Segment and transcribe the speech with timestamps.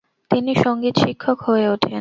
[0.31, 1.89] তিনি সঙ্গীত শিক্ষক হয়ে ওঠেন।